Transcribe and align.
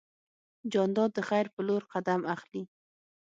جانداد 0.73 1.11
د 1.15 1.19
خیر 1.29 1.45
په 1.53 1.61
لور 1.67 1.83
قدم 1.93 2.21
اخلي. 2.35 2.63